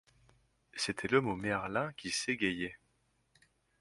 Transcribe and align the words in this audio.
C’était 0.73 1.07
l’homme 1.07 1.27
au 1.27 1.35
merlin 1.35 1.93
qui 1.95 2.09
s’égayait. 2.09 2.79